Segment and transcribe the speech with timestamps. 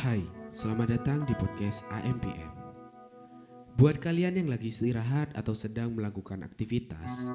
[0.00, 2.48] Hai, selamat datang di podcast AMPM.
[3.76, 7.28] Buat kalian yang lagi istirahat atau sedang melakukan aktivitas,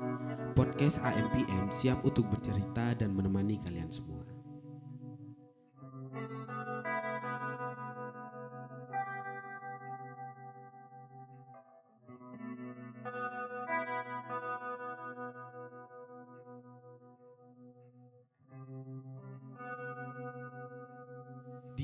[0.57, 4.24] podcast AMPM siap untuk bercerita dan menemani kalian semua.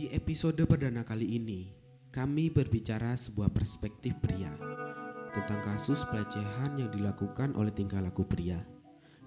[0.02, 1.70] Di episode perdana kali ini,
[2.10, 4.50] kami berbicara sebuah perspektif pria
[5.30, 8.58] tentang kasus pelecehan yang dilakukan oleh tingkah laku pria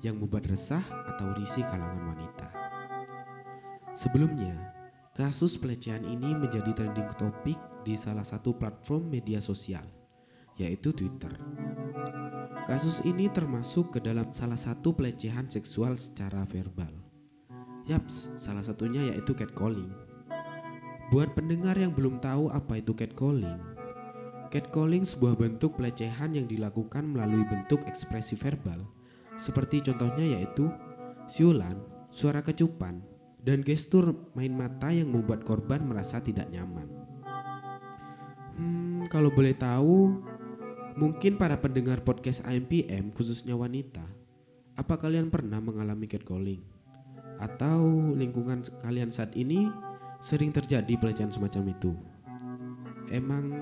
[0.02, 2.48] yang membuat resah atau risih kalangan wanita.
[3.94, 4.74] Sebelumnya,
[5.14, 9.86] kasus pelecehan ini menjadi trending topik di salah satu platform media sosial,
[10.58, 11.30] yaitu Twitter.
[12.66, 16.90] Kasus ini termasuk ke dalam salah satu pelecehan seksual secara verbal.
[17.86, 20.03] Yaps, salah satunya yaitu catcalling.
[21.12, 23.60] Buat pendengar yang belum tahu apa itu catcalling,
[24.48, 28.80] catcalling sebuah bentuk pelecehan yang dilakukan melalui bentuk ekspresi verbal,
[29.36, 30.70] seperti contohnya yaitu
[31.28, 31.76] siulan,
[32.08, 33.04] suara kecupan,
[33.44, 36.88] dan gestur main mata yang membuat korban merasa tidak nyaman.
[38.56, 40.16] Hmm, kalau boleh tahu,
[40.96, 44.06] mungkin para pendengar podcast AMPM khususnya wanita,
[44.74, 46.64] apa kalian pernah mengalami catcalling?
[47.36, 49.68] Atau lingkungan kalian saat ini
[50.24, 51.92] sering terjadi pelecehan semacam itu.
[53.12, 53.52] Emang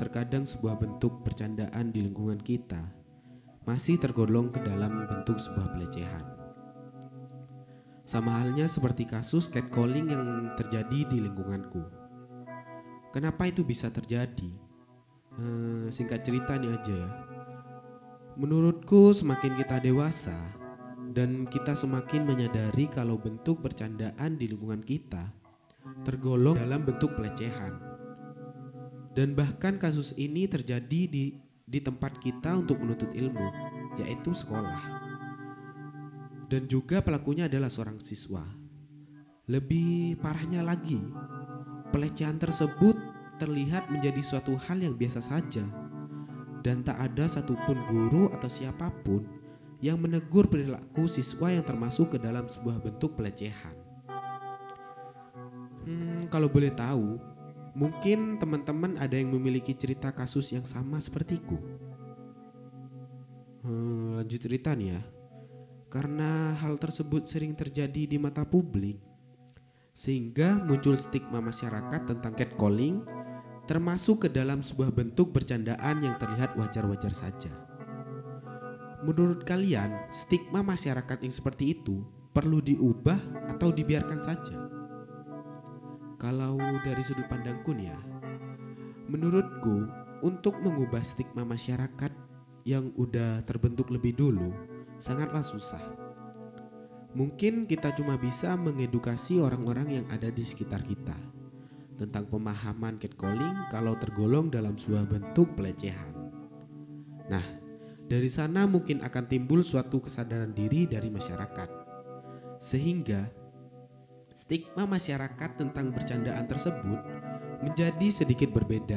[0.00, 2.80] terkadang sebuah bentuk bercandaan di lingkungan kita
[3.68, 6.24] masih tergolong ke dalam bentuk sebuah pelecehan.
[8.08, 10.24] Sama halnya seperti kasus catcalling yang
[10.56, 11.84] terjadi di lingkunganku.
[13.12, 14.48] Kenapa itu bisa terjadi?
[15.36, 17.10] Hmm, singkat cerita nih aja ya.
[18.40, 20.40] Menurutku semakin kita dewasa
[21.12, 25.36] dan kita semakin menyadari kalau bentuk bercandaan di lingkungan kita
[26.02, 27.76] tergolong dalam bentuk pelecehan.
[29.12, 31.34] Dan bahkan kasus ini terjadi di
[31.68, 33.48] di tempat kita untuk menuntut ilmu,
[34.00, 34.80] yaitu sekolah.
[36.48, 38.40] Dan juga pelakunya adalah seorang siswa.
[39.48, 41.00] Lebih parahnya lagi,
[41.92, 42.96] pelecehan tersebut
[43.36, 45.64] terlihat menjadi suatu hal yang biasa saja
[46.62, 49.24] dan tak ada satupun guru atau siapa pun
[49.78, 53.87] yang menegur perilaku siswa yang termasuk ke dalam sebuah bentuk pelecehan.
[55.88, 57.16] Hmm, kalau boleh tahu,
[57.72, 61.56] mungkin teman-teman ada yang memiliki cerita kasus yang sama sepertiku.
[63.64, 65.02] Hmm, lanjut cerita nih ya.
[65.88, 69.00] Karena hal tersebut sering terjadi di mata publik,
[69.96, 73.00] sehingga muncul stigma masyarakat tentang catcalling
[73.64, 77.52] termasuk ke dalam sebuah bentuk bercandaan yang terlihat wajar-wajar saja.
[79.08, 82.04] Menurut kalian, stigma masyarakat yang seperti itu
[82.36, 83.16] perlu diubah
[83.56, 84.77] atau dibiarkan saja?
[86.18, 87.98] Kalau dari sudut pandangku nih ya,
[89.06, 89.86] menurutku
[90.26, 92.10] untuk mengubah stigma masyarakat
[92.66, 94.50] yang udah terbentuk lebih dulu
[94.98, 95.80] sangatlah susah.
[97.14, 101.16] Mungkin kita cuma bisa mengedukasi orang-orang yang ada di sekitar kita
[101.96, 106.14] tentang pemahaman catcalling kalau tergolong dalam sebuah bentuk pelecehan.
[107.30, 107.46] Nah,
[108.10, 111.70] dari sana mungkin akan timbul suatu kesadaran diri dari masyarakat.
[112.58, 113.47] Sehingga
[114.48, 116.96] stigma masyarakat tentang bercandaan tersebut
[117.60, 118.96] menjadi sedikit berbeda.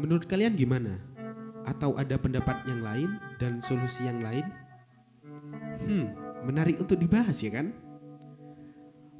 [0.00, 0.96] Menurut kalian gimana?
[1.68, 4.48] Atau ada pendapat yang lain dan solusi yang lain?
[5.84, 6.16] Hmm,
[6.48, 7.76] menarik untuk dibahas ya kan?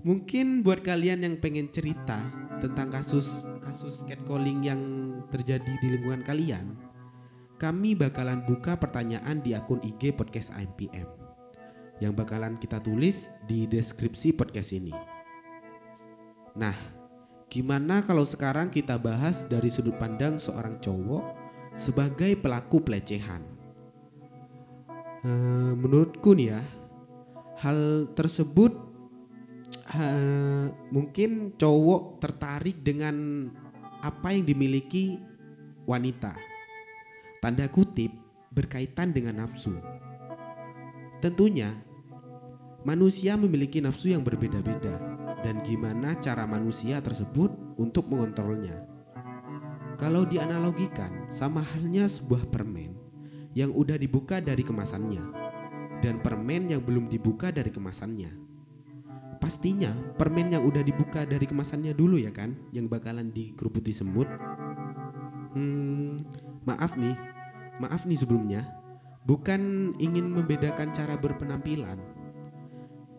[0.00, 2.16] Mungkin buat kalian yang pengen cerita
[2.64, 4.80] tentang kasus kasus catcalling yang
[5.28, 6.72] terjadi di lingkungan kalian,
[7.60, 11.19] kami bakalan buka pertanyaan di akun IG podcast AMPM
[12.00, 14.92] yang bakalan kita tulis di deskripsi podcast ini.
[16.56, 16.74] Nah,
[17.46, 21.24] gimana kalau sekarang kita bahas dari sudut pandang seorang cowok
[21.76, 23.44] sebagai pelaku pelecehan?
[25.20, 26.60] Hmm, menurutku nih ya,
[27.60, 28.72] hal tersebut
[29.92, 33.46] uh, mungkin cowok tertarik dengan
[34.00, 35.20] apa yang dimiliki
[35.84, 36.32] wanita.
[37.44, 38.12] Tanda kutip
[38.52, 39.76] berkaitan dengan nafsu.
[41.20, 41.89] Tentunya
[42.84, 44.96] manusia memiliki nafsu yang berbeda-beda
[45.44, 48.84] dan gimana cara manusia tersebut untuk mengontrolnya.
[50.00, 52.96] Kalau dianalogikan sama halnya sebuah permen
[53.52, 55.20] yang udah dibuka dari kemasannya
[56.00, 58.32] dan permen yang belum dibuka dari kemasannya.
[59.40, 64.28] Pastinya permen yang udah dibuka dari kemasannya dulu ya kan yang bakalan dikeruputi semut.
[65.56, 66.20] Hmm,
[66.64, 67.16] maaf nih,
[67.80, 68.64] maaf nih sebelumnya.
[69.28, 72.00] Bukan ingin membedakan cara berpenampilan,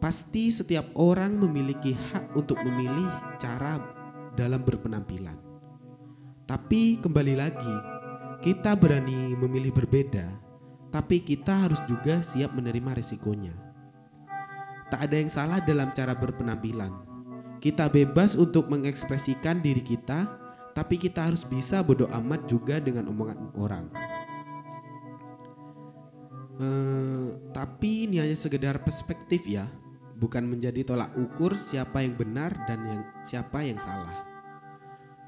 [0.02, 3.06] Pasti setiap orang memiliki hak untuk memilih
[3.38, 3.78] cara
[4.34, 5.38] dalam berpenampilan.
[6.50, 7.76] Tapi kembali lagi,
[8.42, 10.26] kita berani memilih berbeda,
[10.90, 13.54] tapi kita harus juga siap menerima resikonya.
[14.90, 16.92] Tak ada yang salah dalam cara berpenampilan.
[17.62, 20.26] Kita bebas untuk mengekspresikan diri kita,
[20.74, 23.86] tapi kita harus bisa bodoh amat juga dengan omongan orang.
[26.62, 29.70] Eh, tapi ini hanya sekedar perspektif ya,
[30.22, 34.22] bukan menjadi tolak ukur siapa yang benar dan yang siapa yang salah.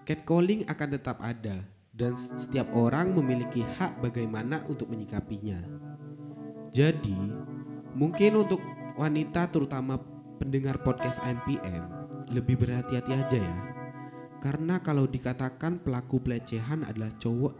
[0.05, 1.65] Catcalling akan tetap ada
[1.97, 5.57] dan setiap orang memiliki hak bagaimana untuk menyikapinya.
[6.69, 7.17] Jadi,
[7.97, 8.61] mungkin untuk
[8.93, 9.97] wanita terutama
[10.37, 11.89] pendengar podcast MPM
[12.29, 13.57] lebih berhati-hati aja ya.
[14.41, 17.53] Karena kalau dikatakan pelaku pelecehan adalah cowok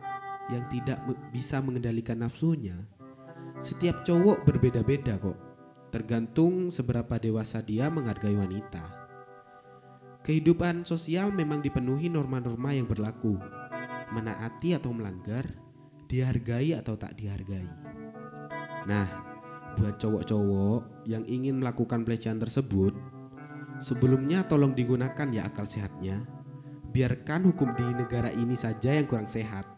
[0.52, 1.00] yang tidak
[1.32, 2.76] bisa mengendalikan nafsunya,
[3.64, 5.53] setiap cowok berbeda-beda kok,
[5.94, 8.82] tergantung seberapa dewasa dia menghargai wanita.
[10.26, 13.38] Kehidupan sosial memang dipenuhi norma-norma yang berlaku,
[14.10, 15.46] menaati atau melanggar,
[16.10, 17.70] dihargai atau tak dihargai.
[18.90, 19.06] Nah,
[19.78, 22.98] buat cowok-cowok yang ingin melakukan pelecehan tersebut,
[23.78, 26.26] sebelumnya tolong digunakan ya akal sehatnya.
[26.90, 29.70] Biarkan hukum di negara ini saja yang kurang sehat.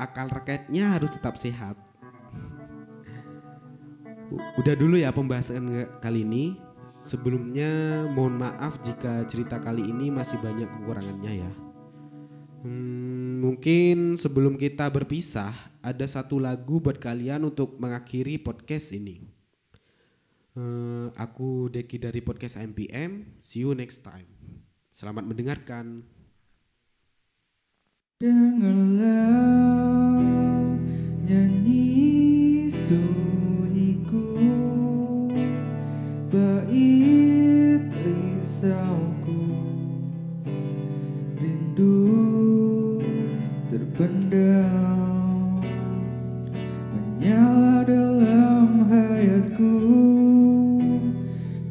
[0.00, 1.91] Akal rakyatnya harus tetap sehat
[4.38, 6.56] udah dulu ya pembahasan kali ini.
[7.02, 11.52] Sebelumnya mohon maaf jika cerita kali ini masih banyak kekurangannya ya.
[12.62, 15.50] Hmm, mungkin sebelum kita berpisah
[15.82, 19.26] ada satu lagu buat kalian untuk mengakhiri podcast ini.
[20.54, 23.34] Uh, aku Deki dari podcast MPM.
[23.42, 24.30] See you next time.
[24.94, 26.06] Selamat mendengarkan.
[28.22, 29.42] Dengarlah
[31.26, 32.11] nyanyi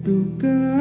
[0.06, 0.81] Duka